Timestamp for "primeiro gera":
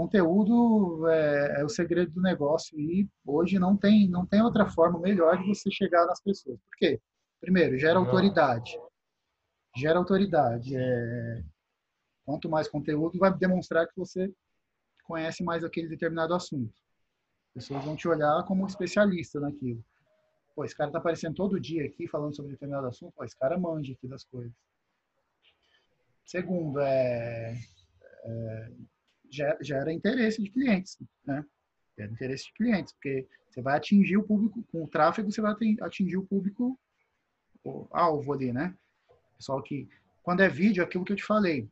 7.38-7.98